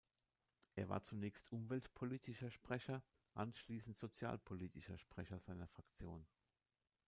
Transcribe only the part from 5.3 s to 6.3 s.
seiner Fraktion.